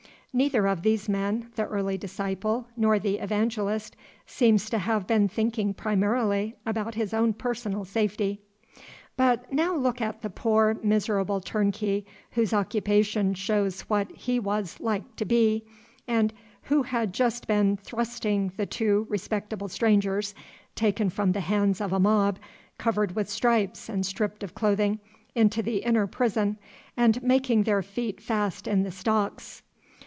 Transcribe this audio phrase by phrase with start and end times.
[0.33, 5.73] Neither of these men, the early disciple, nor the evangelist, seems to have been thinking
[5.73, 8.39] primarily about his own personal safety.
[9.17, 15.17] But now look at the poor, miserable turnkey, whose occupation shows what he was like
[15.17, 15.65] to be,
[16.07, 16.31] and
[16.63, 20.33] who had just been thrusting two respectable strangers,
[20.75, 22.39] taken from the hands of a mob,
[22.77, 25.01] covered with stripes and stripped of clothing,
[25.35, 26.57] into the inner prison,
[26.95, 29.61] and making their feet fast in the stocks.